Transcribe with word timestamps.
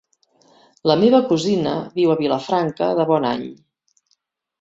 La 0.91 0.95
meva 1.01 1.19
cosina 1.31 1.73
viu 1.99 2.13
a 2.13 2.15
Vilafranca 2.21 2.87
de 3.01 3.05
Bonany. 3.11 3.45